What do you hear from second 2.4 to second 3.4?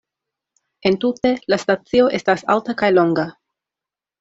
alta kaj longa.